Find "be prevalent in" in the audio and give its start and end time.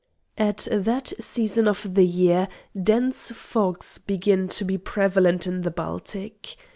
4.65-5.61